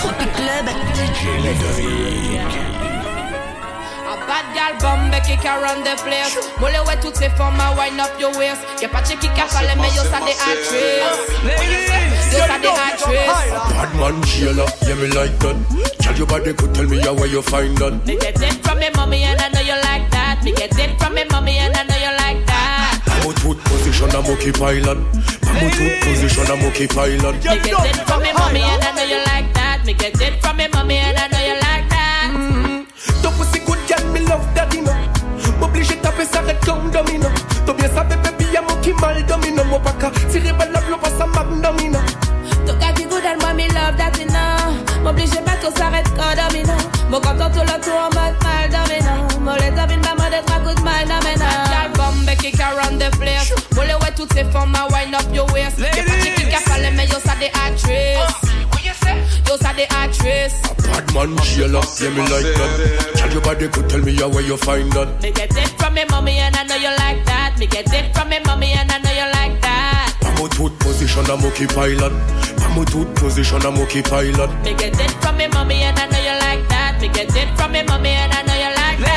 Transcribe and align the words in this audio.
Tropic 0.00 0.30
Club. 0.32 0.66
DJ 0.94 1.20
Ludovick. 1.44 2.46
Bad 4.28 4.44
gal 4.54 4.74
bombe 4.80 5.18
qui 5.24 5.34
run 5.48 5.80
the 5.84 5.94
place. 6.02 6.36
Molle 6.60 6.80
ouais 6.86 6.98
toutes 7.00 7.16
ces 7.16 7.30
formes 7.30 7.60
à 7.60 7.72
wind 7.72 7.98
up 7.98 8.12
your 8.20 8.30
waist. 8.36 8.60
Y'a 8.82 8.88
pas 8.88 9.00
de 9.00 9.14
qui 9.14 9.26
a 9.26 9.46
parlé 9.46 9.74
mais 9.76 9.88
yo 9.96 10.02
ça 10.04 10.20
des 10.20 10.36
actrices. 10.36 11.16
Yo 12.32 12.38
ça 12.38 12.58
des 12.60 12.68
actrices. 12.68 13.52
Bad 13.74 13.94
man 13.94 14.22
Sheila, 14.26 14.66
yeah 14.86 14.94
me 14.96 15.06
like 15.14 15.38
that. 15.38 15.56
Tell 16.00 16.16
your 16.16 16.26
body 16.26 16.52
could 16.52 16.74
tell 16.74 16.86
me 16.86 16.98
how 17.00 17.14
where 17.14 17.26
you 17.26 17.42
find 17.42 17.76
that. 17.78 17.92
Me 18.06 18.16
get 18.16 18.40
it 18.40 18.66
from 18.66 18.78
me 18.78 18.90
mommy 18.94 19.24
and 19.24 19.40
I 19.40 19.48
know 19.48 19.60
you 19.60 19.76
like 19.82 20.10
that. 20.10 20.42
Me 20.42 20.52
get 20.52 20.78
it 20.78 20.98
from 21.00 21.14
me 21.14 21.24
mommy 21.30 21.56
and 21.58 21.74
I 21.74 21.84
know 21.84 21.97
position, 24.08 24.24
I'm 24.24 24.36
okay 24.36 24.52
pilot. 24.52 24.98
I'm 25.44 25.66
a 25.66 25.70
tooth 25.70 26.00
position, 26.02 26.46
I'm 26.46 26.64
okay 26.66 26.86
pilot. 26.86 27.34
Me 27.34 27.40
get 27.40 27.66
it 27.66 27.96
from 28.06 28.22
me 28.22 28.32
mommy 28.32 28.60
and 28.60 28.82
I 28.82 28.94
know 28.94 29.02
you 29.02 29.18
like 29.26 29.52
that. 29.54 29.82
Me 29.84 29.92
get 29.94 30.20
it 30.20 30.40
from 30.40 30.56
me 30.56 30.68
mommy 30.72 30.96
and 30.96 31.18
I 31.18 31.28
know 31.28 31.38
you 31.38 31.54
like 31.60 31.88
that. 31.88 32.30
Mm-hmm. 32.32 33.22
Ton 33.22 33.32
pussy 33.34 33.60
good 33.60 33.78
girl, 33.88 34.12
me 34.12 34.20
love 34.20 34.46
daddy 34.54 34.80
no. 34.80 34.92
M'oblige 35.60 36.00
taper 36.00 36.24
ça 36.24 36.40
red 36.40 36.58
comme 36.64 36.90
domino. 36.90 37.28
T'as 37.66 37.72
bien 37.74 37.88
sabe 37.88 38.16
baby, 38.22 38.46
y'a 38.52 38.62
mon 38.62 38.76
qui 38.80 38.92
mal 38.94 39.24
domino. 39.26 39.64
Mon 39.64 39.80
paka, 39.80 40.10
tirer 40.30 40.52
balle 40.52 40.72
la 40.72 40.80
blow, 40.80 40.98
pas 40.98 41.10
ça 41.10 41.26
domino 41.62 41.98
Ton 42.66 42.76
gars 42.78 42.92
qui 42.92 43.04
good 43.04 43.24
and 43.24 43.40
moi 43.40 43.52
me 43.54 43.68
love 43.68 43.96
daddy 43.96 44.24
no. 44.26 45.02
M'oblige 45.02 45.40
pas 45.44 45.56
tout 45.60 45.74
s'arrête 45.76 46.08
comme 46.16 46.34
domino. 46.36 46.74
Mon 47.10 47.20
content 47.20 47.47
Molle 54.38 54.46
ouais 54.46 54.46
toutes 54.46 54.46
ces 54.46 54.52
formes 54.52 54.74
à 54.74 54.86
wind 54.92 55.14
up 55.14 55.34
your 55.34 55.52
waist. 55.52 55.78
Y'a 55.78 55.90
pas 55.90 56.00
de 56.00 56.48
qui 56.48 56.54
a 56.54 56.60
parlé 56.68 56.90
mais 56.96 57.06
yo 57.06 57.18
ça 57.24 57.34
des 57.40 57.50
actrices 57.66 58.18
Yo 59.48 59.56
ça 59.60 59.72
des 59.74 59.88
actrices 60.04 60.62
Bad 60.92 61.12
man 61.14 61.36
Sheila, 61.42 61.80
yeah 62.00 62.10
me 62.10 62.22
like 62.22 62.54
that. 62.54 63.14
Tell 63.16 63.32
your 63.32 63.42
body 63.42 63.68
could 63.68 63.88
tell 63.88 64.00
me 64.00 64.14
how 64.16 64.28
where 64.28 64.42
you 64.42 64.56
find 64.56 64.90
that. 64.92 65.08
Me 65.22 65.30
get 65.32 65.50
it 65.56 65.68
from 65.78 65.94
me 65.94 66.04
mommy 66.10 66.38
and 66.38 66.56
I 66.56 66.64
know 66.64 66.76
you 66.76 66.90
like 66.98 67.24
that. 67.26 67.56
Me 67.58 67.66
get 67.66 67.92
it 67.92 68.14
from 68.16 68.28
me 68.28 68.38
mommy 68.46 68.72
and 68.72 68.90
I 68.90 68.98
know 68.98 69.10
you 69.10 69.28
like 69.34 69.60
that. 69.60 70.14
I'm 70.22 70.44
a 70.44 70.48
tooth 70.48 70.78
position, 70.78 71.24
I'm 71.30 71.44
okay 71.46 71.66
pilot. 71.66 72.12
I'm 72.62 72.78
a 72.80 72.84
tooth 72.84 73.14
position, 73.16 73.62
I'm 73.66 73.78
okay 73.82 74.02
pilot. 74.02 74.50
Me 74.64 74.74
get 74.74 74.98
it 74.98 75.10
from 75.22 75.36
me 75.36 75.48
mommy 75.48 75.82
and 75.82 75.98
I 75.98 76.06
know 76.06 76.18
you 76.18 76.38
like 76.40 76.68
that. 76.68 76.98
Me 77.00 77.08
get 77.08 77.34
it 77.34 77.48
from 77.58 77.72
me 77.72 77.82
mommy 77.82 78.10
and 78.10 78.32
I 78.32 78.36
know 78.36 78.42
you 78.42 78.46
like 78.46 78.47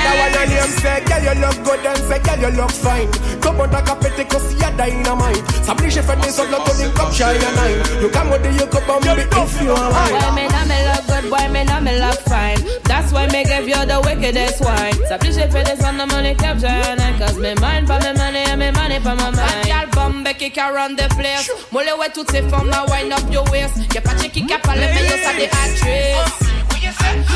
that 0.04 0.12
That 0.12 0.18
one 0.20 0.34
your 0.34 0.46
name 0.50 0.74
say, 0.82 1.00
girl 1.06 1.22
you 1.24 1.36
look 1.42 1.58
good 1.64 1.86
and 1.86 2.02
say, 2.10 2.20
girl 2.20 2.40
you 2.42 2.52
look 2.58 2.72
fine. 2.72 3.10
Come 3.42 3.62
on, 3.62 3.70
take 3.70 3.90
a 3.90 3.96
pete 3.96 4.30
cause 4.30 4.54
you're 4.54 4.72
dynamite. 4.78 5.44
S'oblige 5.66 6.02
fait 6.02 6.20
des 6.22 6.40
autres, 6.40 6.64
ton 6.64 6.74
link 6.78 7.00
up 7.00 7.14
shine 7.14 7.38
a 7.38 7.52
nine 7.56 8.02
You 8.02 8.10
come 8.10 8.30
with 8.30 8.44
the 8.44 8.52
you 8.52 8.68
come 8.68 8.90
on 8.90 9.02
me 9.02 9.24
if 9.24 9.62
you 9.62 9.72
are 9.72 9.92
Why 9.92 10.36
me 10.36 10.48
not 10.48 10.68
me 10.68 10.78
look 10.88 11.04
good, 11.08 11.32
why 11.32 11.48
me 11.48 11.64
not 11.64 11.84
me 11.84 11.94
look 12.00 12.20
fine. 12.28 12.60
That's 12.86 13.12
why 13.14 13.28
me 13.28 13.44
give 13.44 13.68
you 13.68 13.82
the 13.86 14.02
wickedest 14.06 14.62
wine. 14.62 14.98
S'oblige 15.08 15.46
fait 15.52 15.64
des 15.64 15.80
autres, 15.84 16.08
money 16.08 16.36
cap 16.36 16.60
shine 16.60 16.82
a 16.82 16.96
nine 16.96 17.18
Cause 17.20 17.38
me 17.38 17.54
mind 17.56 17.88
for 17.88 18.00
me 18.00 18.14
money 18.18 18.44
and 18.46 18.60
me 18.60 18.72
money 18.72 19.00
for 19.00 19.16
my 19.16 19.32
mind. 19.32 19.66
Gal 19.66 19.88
bombe 19.94 20.34
qui 20.38 20.50
can 20.52 20.74
run 20.74 20.96
the 20.96 21.08
place. 21.16 21.50
Molle 21.72 21.94
ouais 22.00 22.10
toutes 22.14 22.32
ces 22.32 22.42
formes 22.44 22.72
à 22.74 22.86
wind 22.92 23.14
up 23.14 23.24
your 23.32 23.46
waist. 23.52 23.78
Y'a 23.94 24.02
pas 24.02 24.14
de 24.14 24.28
qui 24.28 24.46
a 24.52 24.58
parlé 24.60 24.88
mais 24.94 25.04
yo 25.06 25.16
ça 25.24 25.34
des 25.38 25.46
actrices 25.46 26.51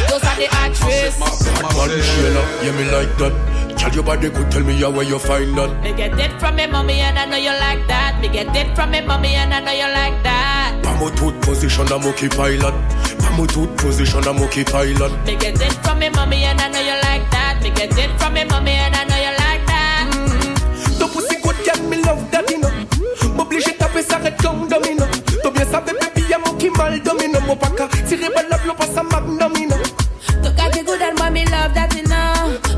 Those 0.10 0.24
are 0.24 0.38
the 0.38 0.48
actress. 0.52 1.20
Bad 1.20 1.76
man 1.76 1.92
Sheila, 2.02 2.44
yeah 2.64 2.76
me 2.78 2.84
like 2.92 3.18
that. 3.18 3.34
Tell 3.78 3.94
your 3.94 4.04
body 4.04 4.30
could 4.30 4.50
tell 4.52 4.64
me 4.64 4.82
where 4.84 5.04
you 5.04 5.20
find 5.20 5.58
that. 5.58 5.84
Me 5.84 5.94
get 5.94 6.18
it 6.20 6.40
from 6.40 6.56
me 6.56 6.66
mommy 6.68 7.00
and 7.02 7.18
I 7.20 7.26
know 7.26 7.38
you 7.38 7.52
like 7.60 7.88
that. 7.88 8.20
Me 8.22 8.28
get 8.30 8.56
it 8.56 8.76
from 8.76 8.92
me 8.92 9.02
mommy 9.02 9.36
and 9.36 9.54
I 9.54 9.60
know 9.60 9.72
you 9.72 9.90
like 9.94 10.24
that. 10.24 10.76
I'm 10.86 11.16
tooth 11.16 11.40
position, 11.42 11.88
I'm 11.92 12.06
okay 12.08 12.30
pilot. 12.30 12.74
I'm 13.26 13.48
tooth 13.48 13.76
position, 13.78 14.24
I'm 14.28 14.42
okay 14.44 14.64
pilot. 14.64 15.12
Me 15.26 15.36
get 15.36 15.60
it 15.62 15.74
from 15.84 16.00
me 16.00 16.10
mommy 16.10 16.44
and 16.44 16.60
I 16.60 16.70
know 16.70 16.80
you 16.80 16.98
like 17.04 17.30
that. 17.32 17.60
Me 17.62 17.70
get 17.72 17.98
it 17.98 18.12
from 18.20 18.34
me 18.34 18.44
mommy 18.46 18.72
and 18.72 18.96
I 18.96 19.04
know 19.04 19.18
you 19.18 19.34
like 19.44 19.66
that. 19.68 20.12
Mm-hmm. 20.14 21.00
Ton 21.00 21.10
pussy 21.10 21.36
good 21.44 21.58
girl, 21.66 21.90
me 21.90 21.98
love 22.02 22.32
daddy 22.32 22.58
no. 22.58 22.70
M'oblige 23.36 23.78
taper 23.78 24.02
ça 24.02 24.18
red 24.18 24.36
comme 24.42 24.68
domino 24.70 25.04
T'as 25.44 25.52
bien 25.52 25.66
sabe 25.66 25.92
baby, 26.00 26.26
y'a 26.30 26.38
mon 26.38 26.54
qui 26.54 26.70
mal 26.70 27.02
domino 27.04 27.40
Mon 27.46 27.56
paka, 27.58 27.90
tirer 28.08 28.30
balle 28.34 28.48
la 28.50 28.74
pas 28.74 28.86
ça 28.86 29.04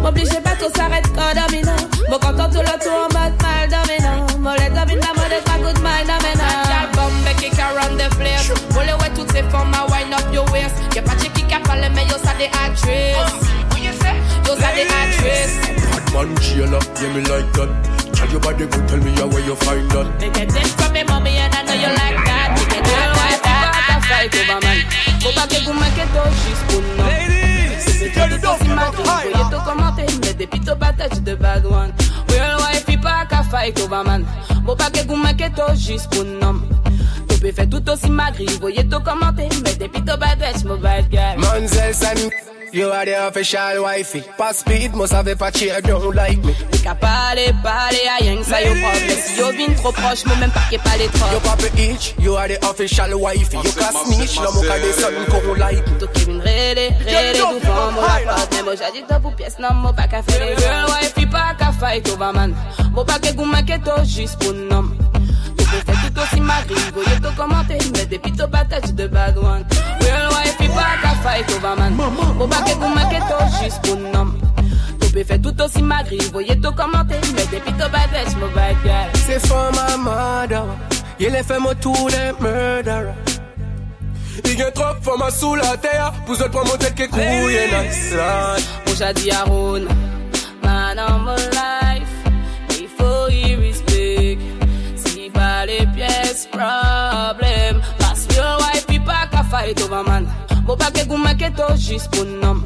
M'oblige 0.08 0.40
pas 0.42 0.56
tout 0.56 0.72
s'arrête 0.74 1.04
comme 1.14 1.36
domino 1.36 1.74
Mon 2.10 2.18
content 2.18 2.50
tout 2.50 2.64
le 2.64 2.80
tour 2.80 2.96
en 2.96 3.12
mode 3.12 3.36
mal 3.44 3.68
domino 3.68 4.40
Mon 4.40 4.54
les 4.54 4.70
domine 4.70 5.02
la 5.04 5.12
mode 5.20 5.44
pas 5.44 5.58
good 5.60 5.80
mal 5.84 6.08
domino 6.08 6.48
Gal 6.64 6.88
bombe 6.96 7.36
qui 7.36 7.50
can 7.50 7.76
run 7.76 7.98
the 7.98 8.08
place 8.16 8.48
Molle 8.74 8.88
ouais 9.02 9.12
toutes 9.14 9.30
ces 9.34 9.44
formes 9.52 9.74
à 9.74 9.84
wind 9.92 10.14
up 10.14 10.34
your 10.34 10.50
waist 10.54 10.76
Y'a 10.96 11.02
pas 11.02 11.12
de 11.16 11.26
qui 11.26 11.54
a 11.54 11.60
parlé 11.60 11.90
mais 11.94 12.06
yo 12.06 12.16
ça 12.24 12.32
des 12.40 12.46
actrices 12.46 13.20
Yo 14.48 14.56
ça 14.56 14.72
des 14.72 14.88
actrices 14.88 15.60
Bad 15.92 16.14
man 16.14 16.42
Sheila, 16.42 16.80
yeah 17.02 17.10
me 17.10 17.20
like 17.28 17.52
that 17.52 17.68
Tell 18.14 18.30
your 18.32 18.40
body 18.40 18.66
could 18.66 18.88
tell 18.88 19.00
me 19.00 19.12
how 19.20 19.28
where 19.28 19.44
you 19.44 19.56
find 19.58 19.92
that 19.92 20.08
Me 20.22 20.30
get 20.30 20.56
it 20.56 20.68
from 20.80 20.94
me 20.94 21.04
mommy 21.04 21.36
and 21.36 21.54
I 21.54 21.64
know 21.64 21.74
you 21.74 21.92
like 21.92 22.24
that 22.24 22.56
Me 22.56 22.64
get 22.64 22.80
it 22.80 23.12
like 23.12 23.44
that 23.44 24.00
Fight 24.08 24.34
over 24.40 24.60
man 24.64 24.78
Faut 25.20 25.34
pas 25.36 25.48
que 25.48 25.60
vous 25.66 25.74
m'inquiétez 25.74 26.32
juste 26.48 26.64
pour 26.70 26.80
nous 26.80 27.04
Ladies, 27.04 27.37
commenter, 30.48 30.56
mais 30.56 30.56
depuis 30.56 30.60
tout 30.60 30.76
battage 30.76 31.22
de 31.22 31.36
bad 31.36 31.66
one 31.66 31.94
Real 32.30 32.58
wife, 32.58 33.02
pas 33.02 33.26
qu'à 33.30 33.44
fight 33.44 33.80
over 33.82 34.04
man. 34.06 34.26
Faut 34.66 34.76
pas 34.76 34.90
que 34.90 35.08
vous 35.08 35.16
m'inquiétez 35.16 35.76
juste 35.76 36.10
pour 36.12 36.24
nous 36.24 36.62
Tu 37.30 37.40
peux 37.40 37.52
faire 37.52 37.70
tout 37.70 37.90
aussi 37.90 38.10
magri, 38.10 38.46
voyez 38.60 38.88
tout 38.88 39.00
commenter, 39.00 39.50
mais 39.64 39.76
depuis 39.76 40.02
tout 40.02 40.18
battage, 40.18 40.64
mon 40.66 40.78
bad 40.78 41.10
guy 41.10 41.38
Manzel 41.38 41.94
San 41.94 42.18
You 42.74 42.90
are 42.92 43.06
the 43.06 43.28
official 43.28 43.84
wifey. 43.84 44.24
Pass 44.38 44.58
speed, 44.58 44.94
must 44.94 45.14
have 45.14 45.28
a 45.28 45.52
cheer, 45.52 45.80
don't 45.82 46.14
like 46.14 46.44
me. 46.44 46.54
T'es 46.72 46.80
qu'à 46.80 46.96
parler, 46.96 47.54
parler 47.64 48.02
à 48.10 48.22
rien 48.22 48.38
que 48.38 48.44
ça 48.44 48.62
yo 48.62 48.72
problème. 48.72 49.18
Si 49.26 49.40
yo 49.40 49.52
vin 49.52 49.74
trop 49.76 49.92
proche, 49.92 50.26
moi 50.26 50.36
même 50.38 50.52
pas 50.52 50.62
qu'est 50.70 50.78
pas 50.78 50.98
les 50.98 51.08
trop. 51.08 51.32
Yo 51.32 51.40
papa 51.40 51.68
itch, 51.78 52.16
you 52.20 52.36
are 52.36 52.48
the 52.48 52.58
official 52.66 53.14
wifey. 53.22 53.58
You 53.58 53.72
can 53.72 53.94
snitch, 53.94 54.40
no 54.42 54.52
mo 54.52 54.62
ka 54.62 54.78
de 54.80 54.92
son 54.92 55.14
ko 55.32 55.54
like 55.56 55.88
me. 55.88 56.00
Toi 56.00 56.08
qui 56.14 56.26
vin 56.26 56.40
rele, 56.40 56.94
rele 57.06 57.62
devant 57.62 57.92
moi 57.94 58.08
la 58.26 58.34
porte. 58.34 58.54
Mais 58.54 58.64
moi 58.64 58.76
dit 58.76 59.04
toi 59.08 59.20
pour 59.20 59.36
pièce, 59.36 59.60
non 59.60 59.74
moi 59.74 59.94
pas 59.94 60.08
qu'à 60.08 60.22
faire 60.24 60.46
les 60.46 60.58
girl 60.58 60.86
wifey, 60.90 61.26
pas 61.26 61.56
qu'à 61.58 61.72
fight 61.72 62.10
over 62.10 62.34
man. 62.34 62.54
Moi 62.92 63.06
pas 63.06 63.20
que 63.20 63.34
vous 63.36 63.46
m'inquiétez 63.46 64.06
juste 64.06 64.38
pour 64.40 64.54
nom. 64.54 64.90
Tu 66.18 66.24
peux 66.24 66.30
faire 66.30 66.32
tout 66.32 66.34
aussi 66.34 66.42
magri, 66.42 66.76
voyez 66.94 67.20
tout 67.22 67.36
commenter, 67.36 67.78
mais 67.94 68.06
depuis 68.06 68.32
tout 68.32 68.48
battage 68.48 68.94
de 68.94 69.08
bad 69.08 69.38
one. 69.38 69.66
Real 70.02 70.30
wifey, 70.32 70.68
pas 70.70 70.98
qu'à 71.02 71.10
fight 71.22 71.50
over 71.52 71.76
man. 71.78 71.94
Moi 71.94 72.48
pas 72.50 72.62
que 72.64 72.72
vous 72.72 72.88
m'inquiétez 72.88 73.64
juste 73.64 73.82
pour 73.84 73.98
nom. 73.98 74.34
Tu 75.00 75.12
peux 75.12 75.24
faire 75.24 75.42
tout 75.42 75.62
aussi 75.62 75.84
magri, 75.84 76.18
voyez 76.32 76.60
tout 76.60 76.72
commenter, 76.72 77.20
mais 77.36 77.46
depuis 77.46 77.72
tout 77.74 77.92
battage, 77.92 78.36
mon 78.40 78.48
bad 78.56 78.76
guy. 78.84 79.20
C'est 79.28 79.46
for 79.46 79.72
my 79.74 79.98
mother. 80.04 80.66
Il 81.20 81.36
est 81.36 81.44
fait 81.44 81.60
mon 81.60 81.76
tour 81.76 82.10
de 82.10 82.44
murderer. 82.44 83.14
Il 84.46 84.58
y 84.58 84.64
a 84.64 84.72
trop 84.72 84.94
de 85.00 85.04
femmes 85.04 85.32
sous 85.32 85.56
la 85.56 85.78
terre, 85.78 86.14
pour 86.26 86.34
autres 86.34 86.50
prendre 86.50 86.72
mon 86.72 86.78
tête 86.78 86.96
qui 86.96 87.08
couille 87.08 87.22
nice. 87.24 88.14
Moi 88.14 88.96
j'ai 88.98 89.14
dit 89.14 89.32
à 89.32 89.44
Ron, 89.44 89.86
man 90.64 91.00
on 91.00 91.20
my 91.26 91.87
fight 99.50 99.82
over 99.82 100.04
man. 100.04 100.28
Moi 100.66 100.78
pas 100.78 100.92
que 100.92 101.08
vous 101.08 101.18
m'inquiétez 101.18 101.76
juste 101.78 102.10
pour 102.12 102.26
nom. 102.26 102.62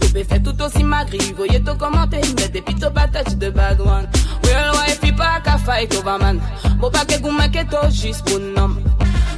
Tu 0.00 0.12
peux 0.12 0.24
faire 0.24 0.42
tout 0.42 0.62
aussi 0.62 0.82
magri, 0.82 1.18
voyez 1.36 1.62
tout 1.62 1.76
commenter, 1.76 2.20
mais 2.36 2.48
depuis 2.48 2.74
tout 2.74 2.90
battage 2.90 3.36
de 3.36 3.50
bad 3.50 3.80
one. 3.80 4.08
Real 4.44 4.72
wife, 4.72 5.00
il 5.02 5.14
pas 5.14 5.40
qu'à 5.44 5.58
fight 5.58 5.94
over 5.94 6.18
man. 6.20 6.40
Moi 6.78 6.90
pas 6.90 7.04
que 7.04 7.20
vous 7.22 7.30
m'inquiétez 7.30 7.90
juste 7.90 8.24
pour 8.28 8.38
nom. 8.38 8.76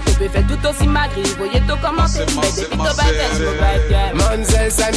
Tu 0.06 0.12
peux 0.14 0.28
faire 0.28 0.46
tout 0.46 0.68
aussi 0.68 0.86
magri, 0.86 1.22
voyez 1.38 1.60
tout 1.60 1.76
commenter, 1.82 2.24
mais 2.36 2.62
depuis 2.62 2.78
tout 2.78 2.96
battage, 2.96 3.40
mon 3.40 3.54
bad 3.60 3.82
guy. 3.88 4.18
Manzel 4.18 4.70
San 4.70 4.94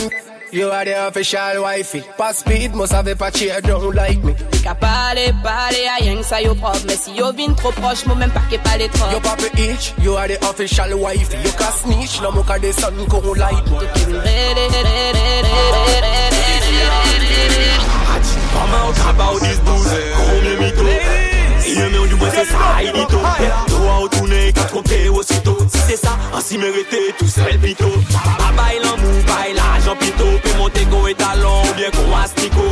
You 0.54 0.70
are 0.70 0.86
the 0.86 1.08
official 1.08 1.64
wifey. 1.64 2.04
Pass 2.16 2.38
speed, 2.38 2.76
must 2.76 2.92
have 2.94 3.08
a 3.08 3.32
cheer, 3.32 3.60
don't 3.62 3.96
like 3.96 4.24
me. 4.24 4.36
Qu'à 4.62 4.76
parler, 4.76 5.34
parler 5.42 5.88
à 5.88 5.96
rien 5.96 6.18
que 6.18 6.24
ça 6.24 6.44
yo 6.44 6.54
propre. 6.54 6.78
Mais 6.86 6.96
si 6.96 7.12
yo 7.16 7.34
vin 7.34 7.56
trop 7.56 7.72
proche, 7.72 8.06
moi 8.06 8.16
même 8.16 8.30
pas 8.30 8.44
qu'est 8.52 8.60
pas 8.60 8.78
les 8.78 8.88
trop. 8.90 9.10
Yo 9.12 9.20
papa 9.20 9.46
itch, 9.58 9.96
you 10.04 10.16
are 10.16 10.28
the 10.28 10.38
official 10.48 10.94
wifey. 11.00 11.38
You 11.44 11.52
can 11.58 11.72
snitch, 11.72 12.22
no 12.22 12.32
mo 12.32 12.44
ka 12.44 12.60
de 12.60 12.72
son 12.72 12.94
ko 13.10 13.18
like 13.34 13.66
me. 13.66 13.80
Come 18.54 18.74
out 18.76 18.98
about 19.10 19.40
this 19.42 19.60
booze, 19.66 20.14
come 20.14 20.58
mito. 20.62 21.23
Yon 21.74 21.90
men 21.90 22.04
yon 22.06 22.20
mwen 22.22 22.32
se 22.36 22.44
sa, 22.52 22.82
yi 22.84 22.92
dito 22.94 23.22
Tro 23.70 23.88
a 23.90 23.96
ou 24.04 24.10
toune, 24.14 24.42
yi 24.46 24.54
ka 24.54 24.68
trompe 24.70 25.00
osito 25.10 25.56
Si 25.66 25.82
se 25.88 25.98
sa, 25.98 26.14
ansi 26.34 26.60
merete, 26.62 27.02
tou 27.18 27.30
sel 27.30 27.58
pito. 27.64 27.90
Ba 28.14 28.52
bay 28.60 28.78
lan 28.84 29.00
mou, 29.02 29.24
bay 29.30 29.56
la 29.58 29.74
jan 29.86 29.98
pito 30.02 30.30
Pe 30.44 30.54
monte 30.60 30.86
kon 30.92 31.10
etalon, 31.10 31.66
ou 31.66 31.74
bien 31.80 31.90
kon 31.98 32.14
astiko 32.22 32.70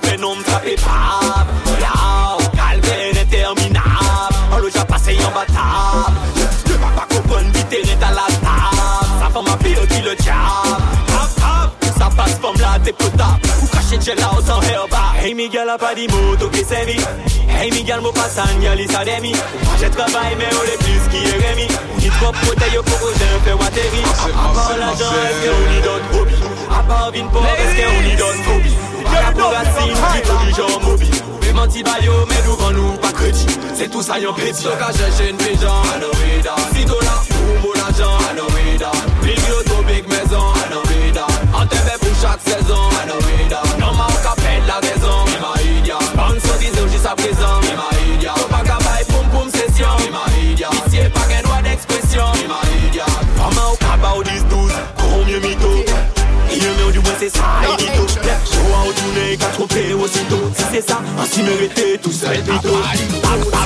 t'es 0.00 0.76
pas 0.76 1.46
Là, 1.80 2.36
calvaire 2.54 3.22
interminable. 3.22 4.34
On 4.52 4.58
le 4.58 4.70
déjà 4.70 4.84
passé 4.84 5.16
en 5.26 5.30
bataille. 5.30 6.14
Ne 6.66 6.72
va 6.74 6.88
pas 6.88 7.14
comprendre 7.14 7.50
vite 7.54 8.02
à 8.02 8.10
la 8.10 8.26
table. 8.26 9.08
Ça 9.20 9.28
fait 9.32 9.50
ma 9.50 9.56
pire 9.56 9.88
qui 9.88 10.02
le 10.02 10.14
diable. 10.16 10.82
Ça 11.98 12.08
passe 12.16 12.38
comme 12.40 12.56
là 12.60 12.78
t'es 12.82 12.92
potable 12.92 13.40
Ou 13.60 13.66
cacher 13.66 14.00
gel 14.00 14.18
out 14.18 14.48
en 14.48 14.62
herba. 14.62 15.14
Hey 15.20 15.34
Miguel 15.34 15.68
a 15.68 15.76
pas 15.76 15.94
dit 15.94 16.06
mot, 16.08 16.36
tout 16.38 16.48
qui 16.48 16.64
servi 16.64 16.96
Hey 17.48 17.72
Miguel 17.72 18.00
mo 18.00 18.12
pas 18.12 18.28
san, 18.28 18.62
y'a 18.62 18.74
lisa 18.76 19.04
demi 19.04 19.32
J'ai 19.80 19.90
travaillé 19.90 20.36
mais 20.38 20.46
on 20.52 20.64
est 20.64 20.78
plus 20.78 21.08
qui 21.10 21.24
est 21.26 21.46
Rémi. 21.48 21.66
On 21.92 21.98
dit 21.98 22.10
trop 22.20 22.30
protéger 22.30 22.78
au 22.78 22.82
pour 22.84 23.08
un 23.08 23.44
fait 23.44 23.52
watery 23.52 24.02
À 24.28 24.54
part 24.54 24.76
l'argent, 24.78 25.12
est-ce 25.28 25.48
qu'on 25.48 25.76
y 25.76 25.82
donne 25.82 26.20
hobby 26.20 26.34
À 26.70 26.82
part 26.84 27.10
vine 27.10 27.28
pour 27.30 27.44
est-ce 27.44 27.82
qu'on 27.82 28.08
y 28.08 28.16
donne 28.16 28.42
phobie 28.44 28.76
Pas 29.38 29.44
pour 29.44 29.52
racine, 29.52 29.94
qui 30.12 30.28
tout 30.28 30.46
du 30.46 30.54
genre 30.54 30.80
mobile. 30.82 31.10
Mais 31.42 31.82
bayo, 31.82 32.12
mais 32.28 32.42
nous 32.44 32.56
vend 32.56 32.70
nous 32.70 32.92
pas 32.98 33.12
crédit. 33.12 33.46
C'est 33.74 33.88
tout 33.88 34.02
ça 34.02 34.18
y'en 34.18 34.32
pétit 34.32 34.64
Donc 34.64 34.80
à 34.80 34.92
chercher 34.92 35.30
une 35.30 35.36
pigeon, 35.36 35.70
I 35.70 36.00
know 36.00 36.10
we 36.10 36.42
done 36.42 36.58
Si 36.74 36.84
toi 36.84 36.98
là, 37.02 37.22
ou 37.30 37.66
mon 37.66 37.72
argent, 37.80 38.18
I 38.26 38.34
know 38.34 38.46
we 38.50 38.76
done 38.76 38.90
Big 39.22 39.38
auto, 39.54 39.82
big 39.86 40.02
maison, 40.08 40.50
I 40.50 40.68
know 40.70 40.82
we 40.90 41.12
done 41.12 41.30
En 41.54 41.64
TV 41.64 41.90
pour 42.00 42.10
chaque 42.20 42.40
saison, 42.42 42.90
I 42.90 43.06
know 43.06 43.18
we 43.22 43.48
done 43.48 43.78
Non, 43.78 43.94
ma 43.94 44.08
capelle 44.22 44.66
la 44.66 44.80
raison, 44.82 45.24
il 45.30 45.38
m'a 45.38 45.78
idiot 45.78 46.00
Sponsor 46.00 46.58
disait 46.58 46.88
jusqu'à 46.90 47.14
présent, 47.14 47.60
il 47.62 47.67
m'a 47.67 47.67
Si 60.78 60.84
c'est 60.84 60.92
ça, 60.92 61.00
ainsi 61.20 61.42
mérité, 61.42 61.98
tout 62.00 62.12
seul 62.12 62.40
plutôt 62.42 62.68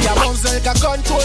Si 0.00 0.08
a 0.08 0.24
Monzel 0.24 0.62
ka 0.62 0.72
control 0.72 1.20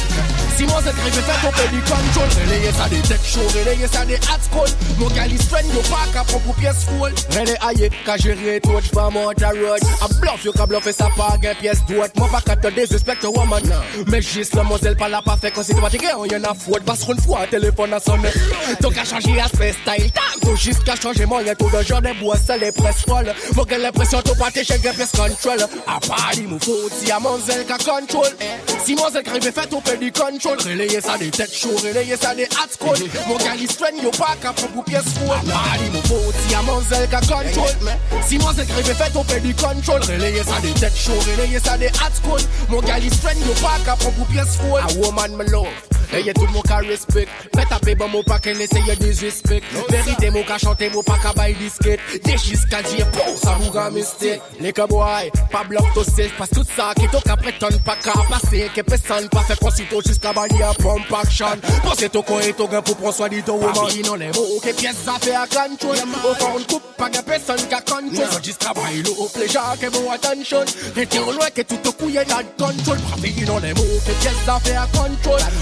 Si 0.57 0.65
Monzel 0.65 0.93
krive 0.97 1.21
fè 1.21 1.35
ton 1.43 1.51
pe 1.53 1.67
di 1.69 1.79
control 1.85 2.31
Releye 2.39 2.71
sa 2.73 2.87
de 2.89 2.97
tech 3.05 3.21
show, 3.21 3.45
releye 3.53 3.87
sa 3.87 4.03
de 4.09 4.15
hot 4.25 4.41
school 4.41 4.71
Mon 4.97 5.11
gal 5.13 5.29
is 5.31 5.45
friend 5.45 5.69
yo 5.69 5.83
pa 5.85 6.07
ka 6.09 6.23
pon 6.25 6.41
pou 6.41 6.55
pièce 6.57 6.87
full. 6.87 7.13
Rele 7.35 7.53
aye, 7.61 7.91
ka 8.07 8.15
jere 8.17 8.55
tout 8.65 8.87
pa 8.95 9.11
mount 9.13 9.43
a 9.45 9.51
road 9.53 9.85
A 10.01 10.07
bluff 10.17 10.41
yo 10.47 10.53
ka 10.57 10.65
bluffe 10.65 10.89
sa 10.97 11.11
pa 11.13 11.35
gen 11.43 11.53
pièce 11.61 11.85
doit 11.85 12.09
Mon 12.17 12.25
pa 12.33 12.41
ka 12.41 12.55
te 12.55 12.71
disrespect 12.73 13.23
a 13.23 13.29
woman 13.29 13.69
Mais 14.07 14.21
jis 14.21 14.49
le 14.57 14.63
Monzel 14.63 14.97
pa 14.97 15.11
la 15.13 15.21
pa 15.21 15.35
fè 15.37 15.51
kon 15.53 15.67
si 15.67 15.77
te 15.77 15.83
pati 15.83 16.01
gen 16.01 16.25
yon 16.25 16.49
a 16.49 16.55
fout 16.57 16.81
Bas 16.89 17.05
kon 17.05 17.21
fwa 17.21 17.45
telefon 17.53 17.93
a 17.93 18.01
sonne 18.01 18.33
Ton 18.81 18.89
ka 18.97 19.05
chanji 19.05 19.37
aspect 19.39 19.77
style 19.83 20.09
Tam 20.17 20.41
to 20.41 20.57
jis 20.57 20.81
ka 20.81 20.97
chanji 20.97 21.29
moyen 21.29 21.53
tout 21.53 21.69
de 21.69 21.83
genre 21.83 22.01
de 22.01 22.17
bois 22.19 22.41
se 22.41 22.57
les 22.57 22.71
presse 22.71 23.05
folle 23.05 23.29
Mon 23.53 23.69
gen 23.69 23.85
l'impression 23.85 24.25
to 24.25 24.33
pati 24.41 24.65
che 24.65 24.81
gen 24.81 24.97
pièce 24.97 25.13
control 25.13 25.61
A 25.85 26.01
pali 26.01 26.49
mou 26.49 26.57
fout 26.65 26.97
si 26.97 27.13
a 27.13 27.19
Monzel 27.21 27.61
ka 27.69 27.77
control 27.77 28.33
Si 28.81 28.97
Monzel 28.97 29.21
krive 29.21 29.53
fè 29.53 29.69
ton 29.69 29.85
pe 29.85 29.99
di 30.01 30.09
control 30.47 30.71
Releye 30.71 31.01
sa 31.01 31.17
de 31.17 31.29
tech 31.29 31.51
show, 31.51 31.75
releye 31.83 32.17
sa 32.17 32.33
de 32.35 32.45
hot 32.55 32.71
school 32.71 32.95
Mon 33.27 33.37
gal 33.37 33.59
is 33.59 33.75
friend 33.75 34.01
yo 34.01 34.11
pa 34.11 34.35
ka 34.41 34.53
pon 34.53 34.71
pou 34.73 34.83
pièce 34.83 35.11
A 35.33 35.41
pali 35.43 35.89
mou 35.91 36.01
fout 36.07 36.35
si 36.45 36.55
a 36.55 36.61
Monzel 36.63 37.07
ka 37.11 37.21
control 37.21 37.91
Si 38.27 38.39
Monzel 38.39 38.67
krive 38.71 38.95
fè 38.95 39.11
ton 39.13 39.27
pe 39.27 39.39
di 39.43 39.53
control 39.57 40.01
Releye 40.07 40.43
sa 40.47 40.61
de 40.63 40.73
tech 40.79 40.95
show, 40.95 41.17
releye 41.27 41.59
sa 41.59 41.77
de 41.77 41.91
hot 41.99 42.15
school 42.15 42.41
Mon 42.69 42.83
is 43.03 43.19
friend 43.19 43.39
yo 43.45 43.55
pa 43.61 43.77
ka 43.85 43.99
pon 43.99 44.15
pou 44.15 44.29
pièce 44.31 44.57
full 44.61 44.79
A 44.79 44.87
woman 45.01 45.37
me 45.37 45.45
love 45.51 45.96
Eye 46.13 46.33
tout 46.33 46.47
moun 46.53 46.63
ka 46.67 46.81
respect. 46.85 47.29
Mè 47.55 47.65
tape 47.69 47.97
ban 47.99 48.11
mou 48.11 48.23
pa 48.27 48.39
ken 48.43 48.59
eseye 48.63 48.95
disrespect. 49.01 49.65
Verite 49.89 50.31
mou 50.31 50.43
ka 50.47 50.57
chante 50.57 50.89
mou 50.93 51.03
pa 51.03 51.17
ka 51.21 51.31
bay 51.37 51.53
disket 51.59 52.01
Dejis 52.25 52.65
ka 52.69 52.81
diye 52.85 53.05
pou 53.15 53.35
sa 53.39 53.55
mou 53.61 53.71
ga 53.71 53.87
mistake 53.93 54.41
Leke 54.63 54.87
boy, 54.89 55.29
pa 55.51 55.63
blok 55.67 55.87
to 55.95 56.03
sej 56.07 56.33
Pas 56.37 56.49
tout 56.51 56.67
sa 56.75 56.93
ki 56.97 57.07
to 57.13 57.21
ka 57.25 57.37
preton 57.39 57.77
pa 57.85 57.95
ka 58.01 58.15
pase 58.29 58.67
Ke 58.75 58.83
pesan 58.87 59.29
pa 59.33 59.43
fe 59.47 59.57
konsito 59.61 60.01
jiska 60.05 60.33
bali 60.35 60.61
a 60.63 60.73
pump 60.81 61.11
action 61.19 61.61
Pose 61.85 62.09
to 62.11 62.23
ko 62.27 62.39
e 62.43 62.51
to 62.57 62.67
gen 62.71 62.83
pou 62.83 62.99
pron 62.99 63.15
swa 63.15 63.29
di 63.31 63.41
to 63.45 63.55
woman 63.55 63.77
Papi 63.77 64.03
non 64.07 64.19
le 64.19 64.31
mou 64.35 64.59
ke 64.63 64.73
za 64.75 65.17
fe 65.23 65.35
a 65.35 65.45
control 65.47 66.03
Ou 66.23 66.35
fa 66.35 66.51
un 66.51 66.67
coupe 66.67 66.95
pa 66.99 67.09
gen 67.13 67.25
pesan 67.27 67.63
ka 67.71 67.81
control 67.81 68.31
So 68.33 68.43
jiska 68.43 68.75
bay 68.77 69.01
lo 69.05 69.15
ou 69.15 69.29
pleja 69.33 69.75
ke 69.79 69.91
mou 69.95 70.11
attention. 70.11 70.67
Rete 70.97 71.23
ou 71.23 71.35
lwe 71.37 71.51
ke 71.55 71.63
tout 71.63 71.81
to 71.83 71.95
kouye 71.99 72.25
nad 72.27 72.51
control 72.59 72.99
Papi 73.11 73.33
non 73.47 73.63
le 73.63 73.73
mou 73.77 74.03
ke 74.05 74.19
pièce 74.21 74.45
za 74.45 74.59
fe 74.65 74.75
a 74.75 74.87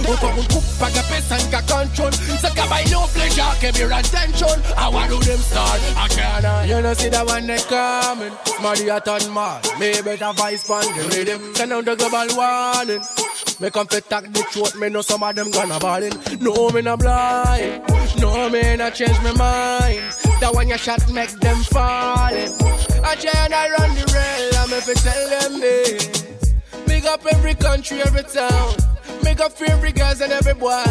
Ou 0.05 0.17
fa 0.21 0.29
un 0.37 0.45
coupe 0.51 0.69
pa 0.79 0.89
gen 0.91 1.03
pesan 1.09 1.43
ka 1.51 1.61
control. 1.69 2.11
So 2.11 2.49
ka 2.51 2.65
bay 2.69 2.83
lo 2.91 3.07
pleja 3.13 3.47
ke 3.61 3.71
mir 3.77 3.91
attention 3.91 4.57
I 4.77 4.89
want 4.89 5.09
do 5.09 5.19
them 5.19 5.39
start? 5.39 5.79
I 5.95 6.07
can't 6.07 6.45
uh, 6.45 6.63
You 6.67 6.81
know 6.81 6.93
see 6.93 7.09
that 7.09 7.25
one 7.25 7.47
they 7.47 7.57
coming. 7.57 8.33
Smarty 8.45 8.89
a 8.89 8.99
ton 8.99 9.33
mad 9.33 9.63
Me 9.79 10.01
better 10.01 10.33
vice 10.33 10.67
pan 10.67 10.85
the 10.95 11.03
rhythm. 11.15 11.55
Send 11.55 11.73
out 11.73 11.85
the 11.85 11.95
global 11.95 12.27
warning. 12.35 13.03
Me 13.59 13.69
come 13.69 13.87
fit 13.87 14.09
tack 14.09 14.25
the 14.31 14.41
throat 14.51 14.75
Me 14.75 14.89
know 14.89 15.01
some 15.01 15.23
of 15.23 15.35
them 15.35 15.51
gonna 15.51 15.79
ballin. 15.79 16.13
No 16.39 16.69
me 16.69 16.81
not 16.81 16.99
blind. 16.99 17.83
No 18.19 18.49
me 18.49 18.75
not 18.75 18.93
change 18.93 19.19
my 19.23 19.31
mind. 19.33 20.03
That 20.41 20.51
one 20.53 20.69
you 20.69 20.77
shot 20.77 21.01
make 21.11 21.31
them 21.39 21.57
falling 21.71 22.51
I 23.03 23.15
try 23.15 23.47
and 23.47 23.71
run 23.77 23.91
the 23.95 24.05
rail 24.13 24.51
I'm 24.59 24.73
if 24.73 24.87
tell 25.03 25.23
them 25.29 25.59
this. 25.61 26.25
Big 26.85 27.05
up 27.05 27.25
every 27.31 27.55
country, 27.55 28.01
every 28.01 28.23
town 28.23 28.94
Up 29.25 29.51
for 29.51 29.65
every 29.65 29.91
girls 29.91 30.21
and 30.21 30.31
every 30.31 30.53
boy. 30.53 30.81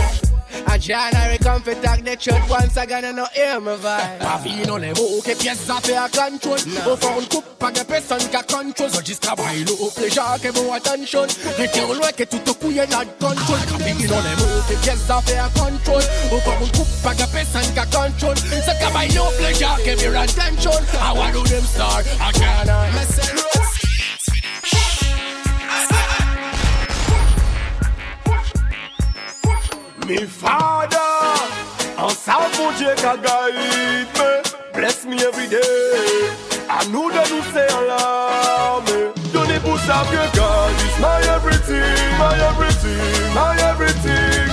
A 0.68 0.78
January 0.78 1.38
come 1.38 1.62
fi 1.62 1.72
tag 1.80 2.04
the 2.04 2.14
church 2.14 2.42
once 2.48 2.76
again 2.76 3.04
and 3.04 3.16
no 3.16 3.26
hear 3.32 3.58
me 3.58 3.72
vibe. 3.72 4.18
Papi 4.20 4.66
non 4.66 4.78
le 4.80 4.92
mou 4.92 5.22
ke 5.22 5.34
pièce 5.34 5.70
a 5.70 5.80
fait 5.80 5.96
a 5.96 6.08
control 6.08 6.58
Ou 6.86 6.96
fa 6.96 7.08
un 7.16 7.24
coupe 7.24 7.58
pa 7.58 7.72
gen 7.72 7.86
person 7.86 8.20
ka 8.30 8.42
control. 8.42 8.90
So 8.90 9.00
jiska 9.00 9.34
bay 9.34 9.64
lo 9.64 9.74
ou 9.80 9.90
pleja 9.90 10.36
ke 10.42 10.52
mou 10.54 10.74
attention. 10.74 11.26
Rete 11.56 11.80
ou 11.88 11.94
lwe 11.94 12.12
ke 12.12 12.26
tout 12.28 12.52
kouye 12.60 12.84
nad 12.90 13.08
control. 13.18 13.64
Papi 13.72 14.06
non 14.10 14.20
le 14.20 14.36
mou 14.36 14.60
ke 14.68 14.76
pièce 14.84 15.08
a 15.08 15.22
fait 15.22 15.38
a 15.38 15.48
control. 15.56 16.02
Ou 16.30 16.40
fa 16.44 16.52
un 16.60 16.68
coupe 16.76 16.94
pa 17.02 17.14
gen 17.14 17.32
person 17.32 17.74
ka 17.74 17.86
control. 17.86 18.36
So 18.36 18.92
bay 18.92 19.08
lo 19.16 19.24
ou 19.24 19.32
pleja 19.40 19.72
ke 19.86 19.96
mir 19.96 20.14
attention. 20.20 20.84
I 21.00 21.12
want 21.16 21.32
do 21.32 21.42
them 21.48 21.64
start 21.64 22.04
a 22.20 22.30
January 22.38 23.43
Me 30.24 30.30
father, 30.30 30.96
en 31.98 32.08
savent 32.08 32.48
mon 32.58 32.70
Dieu 32.78 32.88
qu'a 32.96 33.14
guide 33.14 34.08
me, 34.16 34.42
bless 34.72 35.04
me 35.04 35.16
every 35.16 35.48
day. 35.48 35.60
À 36.66 36.82
nous 36.86 37.10
de 37.10 37.18
nous 37.30 37.44
c'est 37.52 37.70
en 37.70 37.82
larmes. 37.82 39.12
Donnez 39.34 39.60
pour 39.60 39.78
ça 39.80 40.02
que 40.10 40.34
God 40.34 40.72
is 40.80 40.98
my 40.98 41.20
everything, 41.30 41.76
my 42.18 42.38
everything, 42.40 43.34
my 43.34 43.54
everything. 43.70 44.44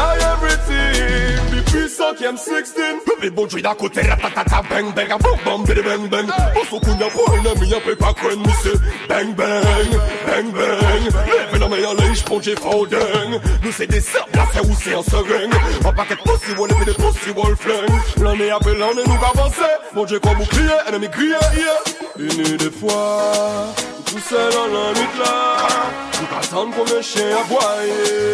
My 0.00 0.16
everything. 0.32 1.36
The 1.52 1.60
puissant 1.70 2.14
qui 2.16 2.24
aime 2.24 2.36
16. 2.36 2.74
Les 3.22 3.30
bons 3.30 3.48
jouets 3.48 3.62
d'à 3.62 3.74
côté, 3.74 4.00
ratatata, 4.02 4.62
bang 4.70 4.94
bang, 4.94 5.10
boum 5.20 5.38
boum, 5.44 5.64
bidi 5.64 5.82
bang 5.82 6.08
bang. 6.08 6.26
Pour 6.54 6.64
ce 6.64 6.84
qu'on 6.84 6.92
a 6.92 7.10
pour 7.10 7.34
un 7.34 7.44
ami, 7.50 7.74
un 7.74 7.80
peu 7.80 7.96
pas 7.96 8.14
quoi, 8.14 8.30
mais 8.36 8.52
c'est 8.62 8.78
bang 9.08 9.34
bang, 9.34 9.90
bang 10.26 10.50
bang. 10.52 11.04
Lève 11.26 11.60
la 11.60 11.68
main 11.68 11.76
à 11.76 11.94
l'œil, 11.94 12.14
j'ponge 12.14 12.48
et 12.48 12.54
dingue. 12.54 13.40
Nous 13.62 13.72
c'est 13.72 13.86
des 13.86 14.00
sables, 14.00 14.30
là 14.34 14.46
c'est 14.52 14.60
où 14.60 14.74
c'est 14.82 14.94
en 14.94 15.02
seringue. 15.02 15.54
En 15.84 15.92
paquet 15.92 16.16
de 16.16 16.22
pussy, 16.22 16.52
on 16.58 16.66
est 16.66 16.84
des 16.84 16.94
pussy, 16.94 17.30
wall 17.36 17.56
flingue. 17.56 17.90
L'année 18.22 18.50
après 18.50 18.74
l'année, 18.74 19.02
nous 19.06 19.26
avancer. 19.32 19.72
Mon 19.94 20.04
Dieu, 20.04 20.18
comme 20.20 20.38
vous 20.38 20.46
criez, 20.46 20.78
ennemi 20.88 21.10
criez, 21.10 21.30
yeah. 21.30 21.78
Une 22.18 22.56
des 22.56 22.70
fois, 22.70 23.74
tout 24.06 24.18
seul 24.18 24.52
dans 24.52 24.66
la 24.66 24.92
nuit 24.92 25.18
là. 25.18 25.66
Tout 26.12 26.36
attendre 26.38 26.74
comme 26.76 26.98
un 26.98 27.02
chien 27.02 27.36
à 27.36 27.40
aboyer. 27.40 28.29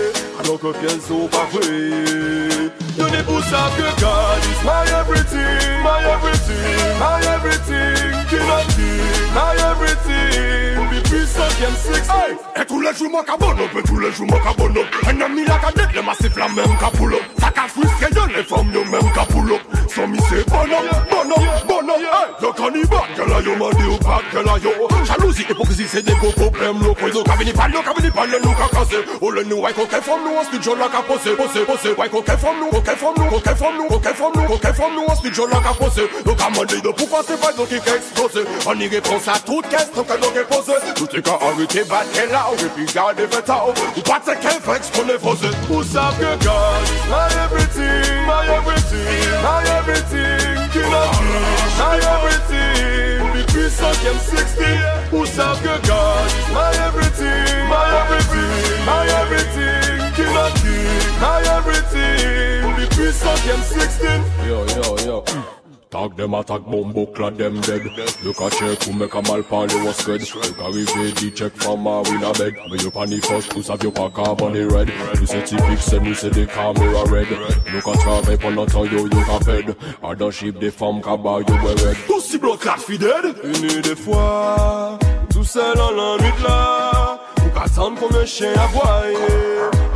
Que 0.57 0.73
pour 3.23 3.43
ça 3.45 3.71
que 3.77 4.01
God 4.01 4.43
is 4.43 4.65
my 4.65 4.85
everything, 5.01 5.83
my 5.83 6.01
everything, 6.15 6.99
my 6.99 7.21
everything. 7.35 8.13
King 8.31 8.49
of 8.49 8.65
king, 8.75 9.35
my 9.35 9.55
everything. 9.71 10.89
The 10.89 11.01
puissant 11.09 11.49
qui 11.57 11.65
aime 11.65 11.77
six. 11.77 12.09
Et 12.61 12.65
tous 12.65 12.81
les 12.81 12.95
jours, 12.95 13.11
moi, 13.11 13.25
cabonne 13.25 13.61
up, 13.61 13.85
tous 13.85 13.99
les 13.99 14.13
jours, 14.13 14.27
moi, 14.29 14.41
cabonne 14.43 14.79
up. 14.79 14.87
Un 15.07 15.21
ami, 15.21 15.45
la 15.45 15.59
cadette, 15.59 15.95
le 15.95 16.03
massif, 16.03 16.35
la 16.37 16.49
même 16.49 16.77
capoule 16.79 17.15
up. 17.15 17.36
Ça 17.57 17.63
qu'a 17.63 17.69
frustré, 17.69 18.07
y'a 18.15 18.37
les 18.37 18.45
femmes, 18.45 18.71
y'a 18.73 18.85
même 18.85 19.13
capoule 19.13 19.53
up. 19.53 19.61
Sans 19.89 20.07
mi, 20.07 20.19
c'est 20.29 20.47
bon 20.49 20.57
up, 20.57 20.69
bon 21.11 21.31
up, 21.31 21.67
bon 21.67 21.89
up. 21.89 21.97
Hey, 21.97 22.47
y'a 22.47 22.53
cannibale, 22.53 22.99
que 23.17 23.23
là, 23.23 23.41
y'a 23.41 23.57
m'a 23.57 23.71
dit 23.71 23.89
ou 23.89 23.97
pas, 23.97 24.21
que 24.31 24.37
là, 24.37 24.53
y'a. 24.63 25.05
Jalousie, 25.05 25.47
hypocrisie, 25.49 25.87
c'est 25.89 26.03
des 26.03 26.15
gros 26.15 26.33
problèmes, 26.33 26.83
locaux. 26.83 27.09
Y'a 27.09 27.23
cabini 27.25 27.53
parle, 27.53 27.73
y'a 27.73 27.83
cabini 27.83 28.11
parle, 28.11 28.37
nous, 28.45 28.53
qu'a 28.53 28.69
cassé. 28.69 28.97
Oh, 29.23 29.31
le 29.31 29.45
nous, 29.45 29.57
ouais, 29.57 29.73
coquet, 29.73 30.03
femme, 30.03 30.21
nous, 30.25 30.37
ensuite, 30.37 30.63
j'en 30.63 30.75
l'a 30.75 30.89
qu'a 30.89 31.01
posé, 31.01 31.35
posé, 31.35 31.65
posé. 31.65 31.95
Ouais, 31.97 32.09
coquet, 32.11 32.37
femme, 32.37 32.57
nous, 32.61 32.69
coquet, 32.69 32.97
femme, 32.97 33.15
nous, 33.17 33.25
coquet, 33.25 33.55
femme, 33.55 33.77
nous, 33.77 33.89
coquet, 33.89 34.15
femme, 34.15 34.33
nous, 34.37 34.43
coquet, 34.43 34.75
femme, 34.75 34.95
nous, 34.95 35.07
ensuite, 35.09 35.35
j'en 35.35 35.47
l'a 35.47 35.61
qu'a 35.65 35.73
posé. 35.73 36.03
Donc, 36.27 36.41
à 36.43 36.51
mon 36.51 36.65
de 36.65 36.93
pourquoi 36.93 37.23
c'est 37.27 37.41
pas 37.41 37.53
donc 37.53 37.69
qui 37.69 37.81
qu'a 37.81 37.97
explosé. 37.97 38.45
On 38.67 38.79
y 38.79 38.89
répond 38.89 39.17
à 39.27 39.39
toute 39.39 39.69
question 39.69 40.05
que 40.05 40.17
nous 40.21 40.31
qu'a 40.31 40.45
posé. 40.45 40.73
Tout 40.95 41.09
est 41.17 41.23
qu'à 41.23 41.39
arrêter, 41.41 41.85
battre 41.85 42.21
là, 42.31 42.47
et 42.53 42.69
puis 42.77 42.85
garder 42.93 43.27
fait 43.31 43.47
ça. 43.47 43.65
Ou 43.97 44.01
pas 44.03 44.21
de 44.21 44.35
qu'un 44.43 44.61
fait 44.61 44.93
qu'on 44.93 45.09
est 45.09 45.19
posé. 45.19 45.49
Who 45.71 45.83
savent 45.83 46.19
que 46.19 46.45
God 46.45 46.85
is 46.85 47.09
my 47.09 47.46
everything, 47.47 48.27
my 48.27 48.45
everything, 48.59 49.43
my 49.43 49.63
everything. 49.79 50.71
King 50.75 50.93
of 51.01 51.09
kings, 51.17 51.75
my 51.79 51.97
everything. 52.15 53.23
The 53.35 53.43
puissant 53.53 53.97
5 53.97 54.21
16 54.21 55.11
Who 55.11 55.27
serve 55.27 55.59
que 55.63 55.77
God? 55.87 56.27
Is 56.27 56.49
my 56.59 56.73
everything. 56.87 57.69
My 57.71 57.87
everything, 58.03 58.87
my 58.91 59.07
everything. 59.23 59.99
King 60.19 60.37
of 60.45 60.53
King, 60.63 61.07
my 61.23 61.41
everything. 61.57 62.75
The 62.79 62.87
puissant 62.95 63.39
16 63.39 63.47
Yo, 63.47 63.75
yo, 63.75 63.87
yo 63.87 63.96
Tag 66.07 66.17
them 66.17 66.35
attack 66.35 66.63
bomb 66.67 67.07
clad 67.15 67.37
them 67.37 67.61
dead. 67.63 67.83
Look 68.23 68.41
a 68.41 68.49
check 68.49 68.81
who 68.85 68.93
make 68.93 69.13
a 69.13 69.23
mal 69.23 69.43
party 69.43 69.75
was 69.81 70.05
good 70.05 70.21
Look 70.21 70.59
a 70.61 70.71
reveal 70.71 71.11
the 71.15 71.33
check 71.35 71.53
from 71.55 71.85
a 71.85 72.01
bed 72.05 72.55
you 72.81 72.91
pan 72.93 73.11
the 73.11 73.21
first 73.27 73.51
puss 73.51 73.67
have 73.67 73.83
your 73.83 73.91
pack 73.91 74.17
up 74.17 74.41
on 74.41 74.53
the 74.53 74.69
red. 74.69 74.89
You 75.19 75.27
say 75.27 75.99
me 75.99 76.15
say 76.15 76.29
the 76.29 76.47
camera 76.47 77.05
red. 77.11 77.27
Not 78.55 78.73
you 78.93 79.03
you 79.03 79.11
can 79.11 79.41
fed 79.41 79.77
I 80.01 80.15
don't 80.15 80.33
ship 80.33 80.61
the 80.61 80.71
femme 80.71 81.03
you 81.05 81.55
wear 81.65 81.75
red. 81.75 81.97
Aussi 82.09 82.39
bloc 82.39 82.61
clad 82.61 82.79
fi 82.79 82.97
dead. 82.97 83.25
Une 83.43 83.81
des 83.81 83.97
fois 83.97 84.99
Tout 85.31 85.43
seul 85.43 85.81
en 85.81 85.91
la 85.91 86.23
nuit 86.23 86.43
là? 86.45 87.19
Ou 87.45 87.49
qu'attendre 87.51 87.99
comme 87.99 88.17
un 88.17 88.25
chien 88.25 88.53
aboyer 88.53 89.17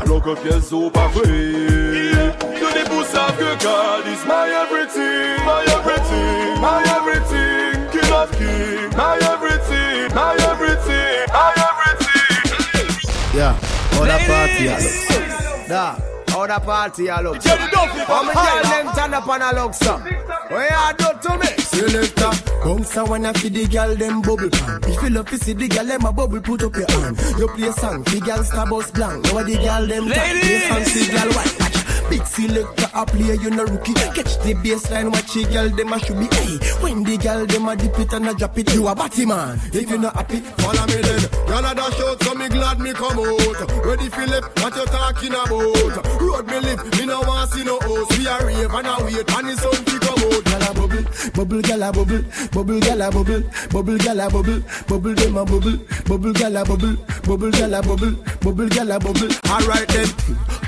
Alors 0.03 0.23
que 0.23 0.35
pièce 0.43 0.73
au 0.73 0.91
pas 0.91 1.07
vrai. 1.09 1.23
Que 1.23 2.75
des 2.75 2.91
pouces 2.91 3.07
savent 3.07 3.37
que 3.37 3.63
God 3.63 4.07
is 4.07 4.27
my 4.27 4.51
everything. 4.51 5.45
My 5.47 5.70
everything, 5.81 6.61
my 6.61 6.83
everything 6.97 7.89
King 7.91 8.13
of 8.13 8.31
king, 8.33 8.91
my 8.97 9.17
everything 9.33 10.15
My 10.15 10.37
everything, 10.51 11.27
my 11.33 11.53
everything 11.69 13.01
Yeah, 13.35 13.55
all 13.97 14.05
that 14.05 14.23
party, 14.27 14.69
I 14.69 14.79
look. 14.81 15.69
Da, 15.69 15.97
all 16.37 16.47
that 16.49 16.63
party, 16.65 17.09
I 17.11 17.21
look. 17.21 17.43
How 17.43 18.23
me 18.25 18.35
girl 18.35 18.63
them 18.71 18.95
turn 18.95 19.15
up 19.15 19.29
and 19.29 19.43
I 19.43 19.53
look 19.53 19.75
some. 19.75 20.03
What 20.51 20.69
you 20.69 20.97
do 20.99 21.09
to 21.23 21.39
me? 21.39 21.47
Selector, 21.63 22.33
bounce 22.65 22.97
a 22.97 23.05
wanna 23.05 23.33
feed 23.35 23.55
the 23.55 23.67
girl 23.67 23.95
them 23.95 24.21
bubble 24.21 24.51
pan. 24.51 24.81
If 24.83 25.03
you 25.03 25.11
love 25.11 25.29
to 25.31 25.39
see 25.39 25.53
the 25.53 25.69
girl 25.69 25.87
them 25.87 26.05
a 26.05 26.13
bubble, 26.13 26.41
put 26.41 26.63
up 26.65 26.75
your 26.75 26.91
hand. 26.91 27.17
You 27.39 27.49
play 27.49 27.71
song, 27.73 28.03
the 28.03 28.21
girl 28.21 28.43
star 28.43 28.67
bus 28.67 28.91
blank. 28.91 29.25
Now 29.25 29.43
the 29.45 29.55
girl 29.57 29.87
them 29.87 30.09
tap, 30.09 30.41
play 30.43 30.61
song, 30.69 30.85
see 30.85 31.07
girl 31.13 31.31
white. 31.33 31.70
Big 32.11 32.27
selector 32.27 32.91
a 32.93 33.07
play, 33.07 33.37
you 33.39 33.51
no 33.51 33.65
rookie. 33.65 33.95
Catch 33.95 34.43
the 34.43 34.53
baseline, 34.59 35.13
watch 35.13 35.33
the 35.33 35.45
girl 35.45 35.71
them 35.71 35.93
a 35.93 35.99
should 36.01 36.19
be. 36.19 36.27
Hey, 36.35 36.59
when 36.83 37.05
the 37.05 37.17
girl 37.17 37.47
them 37.47 37.69
a 37.69 37.77
dip 37.77 37.99
it 38.01 38.13
and 38.13 38.29
a 38.29 38.35
drop 38.35 38.59
it, 38.59 38.75
you 38.75 38.89
a 38.89 38.95
batty 38.97 39.25
man. 39.25 39.61
If 39.73 39.89
you 39.89 39.99
not 39.99 40.17
happy, 40.17 40.41
follow 40.59 40.87
me 40.91 40.99
then. 41.07 41.23
Girl 41.47 41.65
a 41.65 41.73
dash 41.73 42.01
out, 42.01 42.23
so 42.23 42.35
me 42.35 42.49
glad 42.49 42.81
me 42.81 42.93
come 42.93 43.21
out. 43.21 43.87
Ready 43.87 44.09
Philip, 44.11 44.45
what 44.59 44.75
you 44.75 44.87
talking 44.87 45.31
about? 45.31 46.21
Road 46.21 46.47
me 46.51 46.59
live, 46.59 46.83
me 46.99 47.07
no 47.07 47.21
want 47.23 47.51
see 47.53 47.63
no 47.63 47.79
host. 47.79 48.19
We 48.19 48.27
a 48.27 48.35
rave 48.45 48.75
and 48.75 48.87
a 48.91 48.95
wait, 49.07 49.31
and 49.31 49.59
sun 49.59 49.79
fi 49.87 49.99
come 50.03 50.19
out. 50.19 50.45
Girl 50.51 50.67
a 50.67 50.75
bubble, 50.75 51.07
bubble, 51.31 51.63
girl 51.63 51.83
a 51.83 51.93
bubble, 51.93 52.23
bubble, 52.51 52.81
girl 52.81 53.03
a 53.03 53.11
bubble, 53.11 53.43
bubble, 53.71 53.99
girl 53.99 54.21
a 54.21 54.27
bubble, 54.29 54.61
bubble 54.89 55.15
them 55.15 55.37
a 55.37 55.45
bubble, 55.47 55.79
bubble, 56.11 56.33
girl 56.35 56.57
a 56.59 56.65
bubble, 56.67 56.97
bubble, 57.23 57.51
girl 57.55 57.75
a 57.75 57.83
bubble, 57.83 58.15
bubble, 58.41 58.69
girl 58.69 58.91
a 58.91 58.99
bubble. 58.99 59.29
Alright 59.49 59.89
then, 59.89 60.09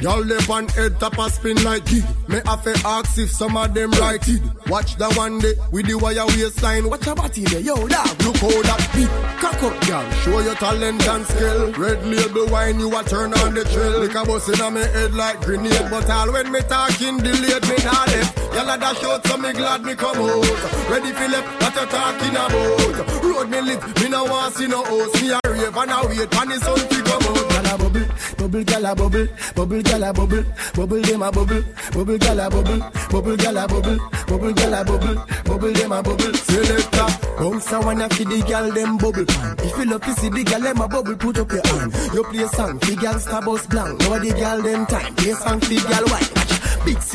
y'all 0.01 0.25
left 0.25 0.51
on 0.51 0.69
head 0.69 0.99
top 1.01 1.19
a 1.19 1.31
spin 1.31 1.63
like 1.65 1.85
kid. 1.87 2.05
Me 2.29 2.41
have 2.47 2.63
to 2.65 2.75
ask 2.87 3.19
if 3.19 3.31
some 3.31 3.57
of 3.57 3.75
them 3.75 3.91
right 3.93 4.27
it. 4.29 4.43
Watch 4.69 4.97
the 4.97 5.09
one 5.15 5.39
day 5.41 5.55
with 5.71 5.87
the 5.87 5.95
wire 5.95 6.27
waistline. 6.27 6.89
Watch 6.89 7.07
your 7.07 7.15
body 7.15 7.45
there, 7.45 7.61
yo 7.61 7.77
dog. 7.89 8.23
Look 8.23 8.37
how 8.37 8.63
that 8.63 8.83
beat. 8.95 9.11
Cock 9.41 9.63
up, 9.63 9.87
girl. 9.87 10.11
Show 10.23 10.41
your 10.41 10.55
talent 10.55 11.07
and 11.07 11.27
skill. 11.27 11.73
Red 11.73 12.07
label 12.07 12.47
wine, 12.49 12.81
you 12.81 12.97
a 12.97 13.03
turn 13.05 13.33
on 13.35 13.55
the 13.55 13.65
trail. 13.65 14.01
Like 14.01 14.15
a 14.15 14.25
bus 14.25 14.49
in 14.49 14.75
me 14.75 14.81
head 14.81 15.15
like 15.15 15.41
grenade, 15.41 15.91
but 15.91 16.09
all 16.11 16.33
when 16.33 16.51
me 16.53 16.61
talking 16.61 17.19
delayed, 17.19 17.63
me 17.69 17.77
not 17.85 18.07
left. 18.09 18.39
Y'all 18.55 18.71
a 18.71 18.79
dash 18.79 19.05
out, 19.05 19.27
so 19.27 19.37
me 19.37 19.53
glad 19.53 19.85
me 19.85 19.95
come 19.95 20.17
out. 20.17 20.91
Ready 20.91 21.13
Philip, 21.13 21.45
what 21.61 21.75
you 21.75 21.87
talking 21.87 22.37
about? 22.37 23.23
Road 23.25 23.51
me 23.51 23.61
lit, 23.61 24.01
me 24.01 24.09
no 24.09 24.25
want 24.25 24.55
see 24.55 24.67
no 24.67 24.83
host. 24.85 25.21
Me 25.21 25.31
a 25.31 25.41
rave 25.49 25.77
and 25.77 25.91
a 25.91 26.07
wait, 26.07 26.35
and 26.35 26.51
the 26.51 26.59
sun 26.61 26.79
fi 26.79 27.01
come 27.03 27.37
out. 27.37 27.42
Gyal 27.63 27.75
a 27.75 27.79
bubble, 27.79 28.07
bubble 28.37 28.65
gyal 28.65 28.91
a 28.91 28.95
bubble, 28.95 29.29
bubble 29.55 29.83
gyal 29.83 30.09
a 30.09 30.13
bubble, 30.13 30.45
bubble 30.75 31.03
dem 31.03 31.23
a 31.23 31.31
bubble, 31.31 31.63
bubble 31.93 32.19
gyal 32.19 32.45
a 32.45 32.51
bubble, 32.51 32.79
bubble 33.11 33.37
gyal 33.37 33.63
a 33.63 33.69
bubble, 33.69 33.99
bubble 34.27 34.53
gyal 34.53 34.81
a 34.81 34.85
bubble, 34.85 35.25
bubble 35.45 35.73
dem 35.73 35.93
a 35.93 36.03
bubble. 36.03 36.35
Selector, 36.35 37.07
bounce 37.39 37.73
a 37.73 37.81
wanna 37.81 38.09
feed 38.09 38.29
the 38.29 38.43
gyal 38.43 38.75
dem 38.75 38.97
bubble 38.99 39.25
pan. 39.27 39.57
If 39.59 39.79
you 39.79 39.85
love 39.85 40.03
to 40.03 40.13
see 40.15 40.29
the 40.29 40.45
gyal 40.45 40.63
dem 40.63 40.81
a 40.81 40.89
bubble, 40.89 41.17
put 41.17 41.39
up 41.39 41.53
your 41.53 41.67
hand. 41.67 41.95
You 42.13 42.25
play 42.25 42.47
song, 42.49 42.81
fi 42.81 42.97
gyal 42.97 43.21
star 43.21 43.43
bus 43.43 43.67
blank. 43.67 44.01
Now 44.01 44.19
the 44.19 44.31
gyal 44.31 44.63
dem 44.63 44.87
time, 44.87 45.15
play 45.15 45.33
song 45.35 45.61
fi 45.61 45.77
gyal 45.77 46.11
white. 46.11 46.42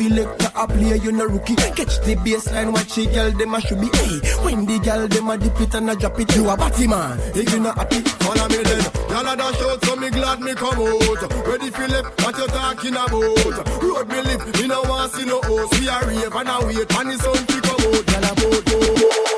Selector 0.08 0.50
a 0.56 0.66
play, 0.66 0.96
you 0.96 1.12
no 1.12 1.26
rookie. 1.26 1.54
Catch 1.54 2.00
the 2.00 2.16
baseline, 2.24 2.72
watch 2.72 2.94
the 2.94 3.04
girl 3.12 3.30
them 3.30 3.54
a 3.54 3.60
should 3.60 3.78
be. 3.78 3.88
Hey, 3.92 4.20
when 4.40 4.64
the 4.64 4.78
girl 4.78 5.06
them 5.06 5.28
a 5.28 5.36
dip 5.36 5.60
it 5.60 5.74
and 5.74 5.90
a 5.90 5.96
drop 5.96 6.18
it, 6.18 6.34
you 6.34 6.48
a 6.48 6.56
batty 6.56 6.86
man. 6.86 7.20
If 7.34 7.52
you 7.52 7.60
not 7.60 7.76
happy, 7.76 8.00
follow 8.24 8.48
me 8.48 8.62
then. 8.64 8.84
Y'all 9.10 9.28
a 9.28 9.36
dash 9.36 9.60
out, 9.60 9.84
so 9.84 9.96
me 9.96 10.08
glad 10.08 10.40
me 10.40 10.54
come 10.54 10.80
out. 10.80 11.46
Ready 11.46 11.68
Philip, 11.70 12.06
what 12.24 12.38
you 12.38 12.46
talking 12.46 12.96
about? 12.96 13.82
Road 13.82 14.08
me 14.08 14.20
live, 14.22 14.54
me 14.56 14.66
no 14.66 14.80
want 14.88 15.12
see 15.12 15.26
no 15.26 15.42
host. 15.42 15.78
We 15.78 15.88
a 15.88 16.00
rave 16.00 16.32
and 16.32 16.48
a 16.48 16.56
wait, 16.64 16.88
and 16.88 17.10
the 17.10 17.18
sun 17.20 17.36
fi 17.44 17.60
come 17.60 17.84
out. 17.92 18.08
Y'all 18.08 19.34
a 19.34 19.37